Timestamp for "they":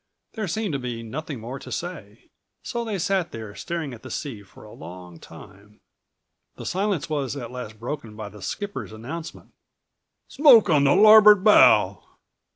2.83-2.97